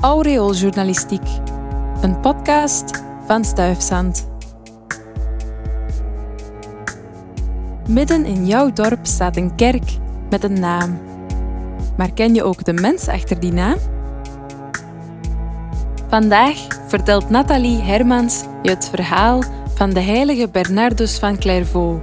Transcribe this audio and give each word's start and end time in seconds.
Aureooljournalistiek, 0.00 1.28
een 2.00 2.20
podcast 2.20 3.02
van 3.26 3.44
Stuifzand. 3.44 4.28
Midden 7.88 8.24
in 8.24 8.46
jouw 8.46 8.72
dorp 8.72 9.06
staat 9.06 9.36
een 9.36 9.54
kerk 9.54 9.90
met 10.30 10.44
een 10.44 10.60
naam. 10.60 10.98
Maar 11.96 12.12
ken 12.12 12.34
je 12.34 12.42
ook 12.42 12.64
de 12.64 12.72
mens 12.72 13.08
achter 13.08 13.40
die 13.40 13.52
naam? 13.52 13.76
Vandaag 16.08 16.66
vertelt 16.86 17.30
Nathalie 17.30 17.82
Hermans 17.82 18.44
je 18.62 18.70
het 18.70 18.88
verhaal 18.88 19.42
van 19.74 19.90
de 19.90 20.00
heilige 20.00 20.48
Bernardus 20.48 21.18
van 21.18 21.38
Clairvaux, 21.38 22.02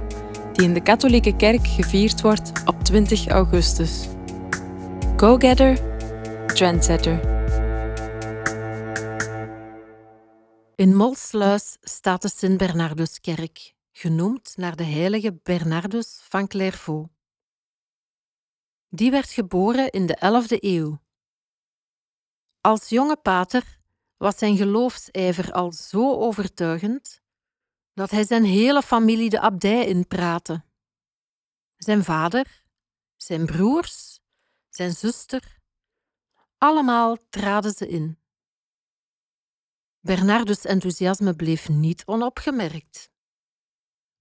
die 0.52 0.66
in 0.66 0.74
de 0.74 0.82
katholieke 0.82 1.36
kerk 1.36 1.66
gevierd 1.66 2.20
wordt 2.20 2.52
op 2.66 2.84
20 2.84 3.28
augustus. 3.28 4.08
Go-getter, 5.16 5.78
trendsetter. 6.46 7.35
In 10.76 10.94
Molsluis 10.94 11.76
staat 11.80 12.22
de 12.22 12.28
Sint-Bernarduskerk, 12.28 13.74
genoemd 13.92 14.56
naar 14.56 14.76
de 14.76 14.84
heilige 14.84 15.40
Bernardus 15.42 16.20
van 16.22 16.46
Clairvaux. 16.46 17.12
Die 18.88 19.10
werd 19.10 19.30
geboren 19.30 19.90
in 19.90 20.06
de 20.06 20.16
11e 20.16 20.58
eeuw. 20.60 20.98
Als 22.60 22.88
jonge 22.88 23.16
pater 23.16 23.78
was 24.16 24.38
zijn 24.38 24.56
geloofsijver 24.56 25.52
al 25.52 25.72
zo 25.72 26.18
overtuigend 26.18 27.22
dat 27.94 28.10
hij 28.10 28.24
zijn 28.24 28.44
hele 28.44 28.82
familie 28.82 29.30
de 29.30 29.40
abdij 29.40 29.86
inpraatte. 29.86 30.64
Zijn 31.76 32.04
vader, 32.04 32.64
zijn 33.16 33.46
broers, 33.46 34.20
zijn 34.68 34.92
zuster, 34.92 35.58
allemaal 36.58 37.16
traden 37.28 37.72
ze 37.72 37.88
in. 37.88 38.18
Bernardus' 40.06 40.64
enthousiasme 40.64 41.34
bleef 41.34 41.68
niet 41.68 42.02
onopgemerkt. 42.04 43.10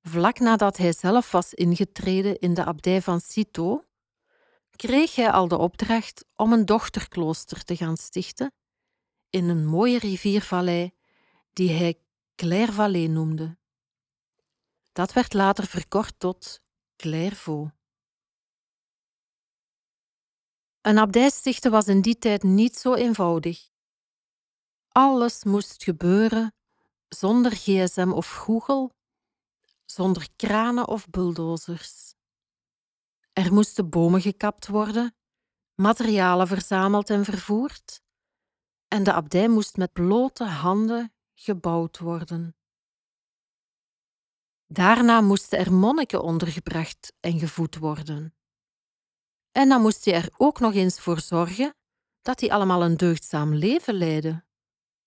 Vlak 0.02 0.40
nadat 0.40 0.78
hij 0.78 0.94
zelf 0.94 1.32
was 1.32 1.54
ingetreden 1.54 2.40
in 2.40 2.54
de 2.54 2.66
abdij 2.66 3.02
van 3.02 3.22
Citeaux, 3.22 3.86
kreeg 4.76 5.16
hij 5.16 5.32
al 5.32 5.48
de 5.48 5.58
opdracht 5.58 6.26
om 6.36 6.54
een 6.54 6.66
dochterklooster 6.66 7.64
te 7.64 7.76
gaan 7.76 7.98
stichten 7.98 8.52
in 9.30 9.50
een 9.50 9.66
mooie 9.66 10.00
riviervallei 10.00 10.92
die 11.54 11.72
hij 11.72 12.00
Clairvallée 12.36 13.08
noemde. 13.08 13.58
Dat 14.92 15.14
werd 15.14 15.34
later 15.34 15.68
verkort 15.68 16.14
tot 16.18 16.62
Clairvaux. 16.96 17.72
Een 20.82 20.98
abdij 20.98 21.30
stichten 21.30 21.72
was 21.72 21.88
in 21.88 22.02
die 22.02 22.18
tijd 22.18 22.44
niet 22.44 22.78
zo 22.78 22.94
eenvoudig. 22.94 23.74
Alles 24.98 25.44
moest 25.44 25.84
gebeuren 25.84 26.54
zonder 27.08 27.52
gsm 27.52 28.12
of 28.12 28.32
Google, 28.32 28.92
zonder 29.86 30.28
kranen 30.36 30.88
of 30.88 31.10
bulldozers. 31.10 32.16
Er 33.34 33.54
moesten 33.54 33.90
bomen 33.90 34.22
gekapt 34.22 34.68
worden, 34.68 35.16
materialen 35.76 36.48
verzameld 36.48 37.10
en 37.10 37.24
vervoerd, 37.24 38.02
en 38.88 39.04
de 39.04 39.14
abdij 39.14 39.48
moest 39.48 39.78
met 39.78 39.94
blote 39.94 40.44
handen 40.44 41.14
gebouwd 41.34 42.00
worden. 42.00 42.56
Daarna 44.68 45.22
moesten 45.22 45.60
er 45.60 45.74
monniken 45.74 46.24
ondergebracht 46.24 47.14
en 47.20 47.40
gevoed 47.40 47.78
worden. 47.78 48.36
En 49.52 49.70
dan 49.70 49.82
moest 49.82 50.06
je 50.06 50.14
er 50.14 50.30
ook 50.38 50.60
nog 50.60 50.74
eens 50.74 51.00
voor 51.00 51.20
zorgen 51.20 51.76
dat 52.22 52.40
die 52.40 52.54
allemaal 52.54 52.84
een 52.84 52.98
deugdzaam 52.98 53.54
leven 53.54 53.94
leidden 53.94 54.46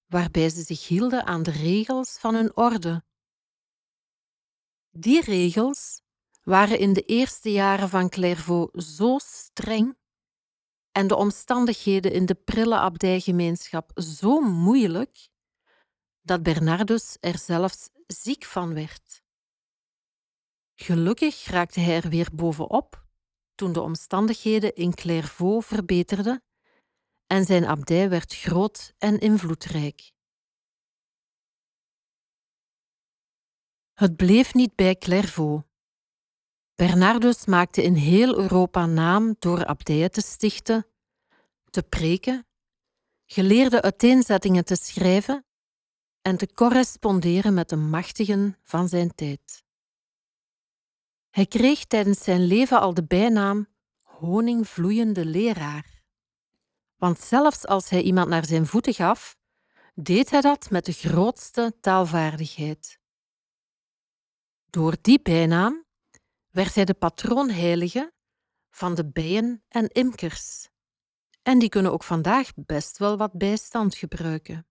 waarbij 0.09 0.49
ze 0.49 0.63
zich 0.63 0.89
hielden 0.89 1.25
aan 1.25 1.43
de 1.43 1.51
regels 1.51 2.19
van 2.19 2.35
hun 2.35 2.57
orde. 2.57 3.05
Die 4.91 5.21
regels 5.21 6.01
waren 6.43 6.79
in 6.79 6.93
de 6.93 7.03
eerste 7.03 7.53
jaren 7.53 7.89
van 7.89 8.09
Clairvaux 8.09 8.97
zo 8.97 9.19
streng 9.19 9.97
en 10.93 11.07
de 11.07 11.17
omstandigheden 11.17 12.13
in 12.13 12.27
de 12.27 12.35
prille 12.35 12.79
abdijgemeenschap 12.79 13.91
zo 13.95 14.41
moeilijk 14.41 15.29
dat 16.21 16.43
Bernardus 16.43 17.17
er 17.21 17.39
zelfs 17.39 17.89
ziek 18.07 18.45
van 18.45 18.75
werd. 18.75 19.23
Gelukkig 20.75 21.45
raakte 21.45 21.81
hij 21.81 21.97
er 21.97 22.09
weer 22.09 22.29
bovenop 22.35 23.07
toen 23.55 23.73
de 23.73 23.81
omstandigheden 23.81 24.75
in 24.75 24.95
Clairvaux 24.95 25.67
verbeterden 25.67 26.43
en 27.29 27.45
zijn 27.45 27.67
abdij 27.67 28.09
werd 28.09 28.35
groot 28.35 28.95
en 28.99 29.19
invloedrijk. 29.19 30.13
Het 33.95 34.17
bleef 34.17 34.55
niet 34.55 34.75
bij 34.75 34.97
Clairvaux. 34.97 35.67
Bernardus 36.75 37.45
maakte 37.47 37.83
in 37.83 37.95
heel 37.95 38.39
Europa 38.39 38.87
naam 38.87 39.37
door 39.39 39.65
abdijen 39.65 40.11
te 40.11 40.21
stichten, 40.21 40.87
te 41.71 41.83
preken, 41.83 42.47
geleerde 43.27 43.83
uiteenzettingen 43.83 44.65
te 44.65 44.77
schrijven 44.77 45.47
en 46.23 46.37
te 46.37 46.53
corresponderen 46.55 47.55
met 47.55 47.69
de 47.69 47.77
machtigen 47.77 48.59
van 48.63 48.89
zijn 48.89 49.15
tijd. 49.15 49.65
Hij 51.31 51.47
kreeg 51.47 51.85
tijdens 51.85 52.23
zijn 52.23 52.45
leven 52.45 52.81
al 52.81 52.95
de 52.95 53.05
bijnaam 53.05 53.67
honingvloeiende 54.03 55.25
leraar. 55.25 55.98
Want 56.99 57.21
zelfs 57.21 57.67
als 57.67 57.89
hij 57.89 58.03
iemand 58.03 58.29
naar 58.29 58.45
zijn 58.45 58.67
voeten 58.67 58.95
gaf, 58.95 59.37
deed 59.95 60.31
hij 60.31 60.41
dat 60.41 60.71
met 60.71 60.85
de 60.85 60.93
grootste 60.93 61.77
taalvaardigheid. 61.81 62.99
Door 64.71 64.97
die 65.01 65.23
bijnaam 65.23 65.85
werd 66.51 66.75
hij 66.75 66.85
de 66.85 66.95
patroonheilige 66.95 68.13
van 68.71 68.95
de 68.95 69.11
bijen 69.11 69.65
en 69.69 69.89
imkers. 69.89 70.69
En 71.43 71.59
die 71.59 71.69
kunnen 71.69 71.93
ook 71.93 72.03
vandaag 72.03 72.51
best 72.55 72.99
wel 72.99 73.17
wat 73.17 73.33
bijstand 73.33 73.95
gebruiken. 73.95 74.67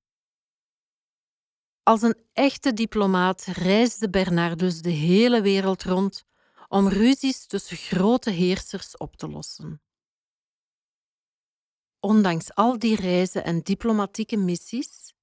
Als 1.84 2.02
een 2.02 2.18
echte 2.34 2.74
diplomaat 2.74 3.44
reisde 3.46 4.10
Bernardus 4.10 4.82
de 4.82 4.90
hele 4.90 5.42
wereld 5.42 5.84
rond 5.84 6.26
om 6.68 6.88
ruzies 6.88 7.46
tussen 7.46 7.78
grote 7.78 8.30
heersers 8.30 8.98
op 8.98 9.16
te 9.16 9.28
lossen. 9.28 9.82
Ondanks 12.00 12.54
al 12.54 12.80
die 12.80 12.96
reizen 12.96 13.44
en 13.44 13.62
diplomatieke 13.62 14.38
missies, 14.38 15.14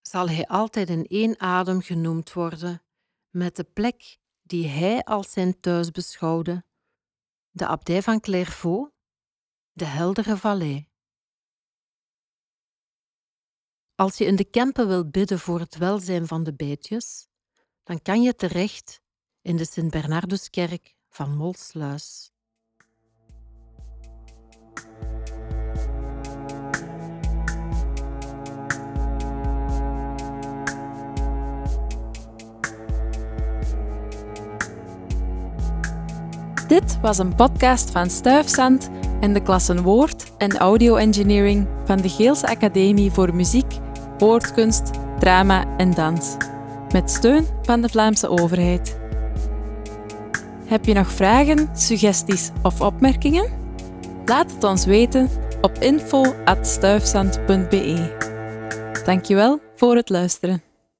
zal 0.00 0.28
hij 0.28 0.46
altijd 0.46 0.88
in 0.88 1.06
één 1.06 1.40
adem 1.40 1.80
genoemd 1.80 2.32
worden 2.32 2.82
met 3.30 3.56
de 3.56 3.64
plek 3.64 4.18
die 4.42 4.66
hij 4.66 5.04
als 5.04 5.32
zijn 5.32 5.60
thuis 5.60 5.90
beschouwde, 5.90 6.64
de 7.50 7.66
abdij 7.66 8.02
van 8.02 8.20
Clairvaux, 8.20 8.92
de 9.72 9.84
heldere 9.84 10.36
vallei. 10.36 10.90
Als 13.94 14.18
je 14.18 14.24
in 14.24 14.36
de 14.36 14.44
Kempen 14.44 14.88
wil 14.88 15.10
bidden 15.10 15.38
voor 15.38 15.60
het 15.60 15.76
welzijn 15.76 16.26
van 16.26 16.44
de 16.44 16.54
beetjes, 16.54 17.28
dan 17.82 18.02
kan 18.02 18.22
je 18.22 18.34
terecht 18.34 19.02
in 19.40 19.56
de 19.56 19.64
Sint-Bernarduskerk 19.64 20.94
van 21.08 21.36
Molsluis. 21.36 22.31
Dit 36.72 37.00
was 37.00 37.18
een 37.18 37.34
podcast 37.34 37.90
van 37.90 38.10
Stuifzand 38.10 38.90
en 39.20 39.32
de 39.32 39.42
klassen 39.42 39.82
Woord 39.82 40.32
en 40.38 40.56
Audio 40.56 40.96
Engineering 40.96 41.66
van 41.84 41.96
de 41.96 42.08
Geelse 42.08 42.46
Academie 42.46 43.10
voor 43.10 43.34
Muziek, 43.34 43.78
Woordkunst, 44.18 44.90
Drama 45.18 45.76
en 45.76 45.94
Dans, 45.94 46.36
met 46.92 47.10
steun 47.10 47.46
van 47.62 47.80
de 47.80 47.88
Vlaamse 47.88 48.28
overheid. 48.28 48.98
Heb 50.66 50.84
je 50.84 50.94
nog 50.94 51.12
vragen, 51.12 51.68
suggesties 51.72 52.50
of 52.62 52.80
opmerkingen? 52.80 53.50
Laat 54.24 54.52
het 54.52 54.64
ons 54.64 54.84
weten 54.84 55.28
op 55.60 55.78
info.stuifzand.be. 55.78 58.16
Dankjewel 59.04 59.60
voor 59.74 59.96
het 59.96 60.08
luisteren. 60.08 60.71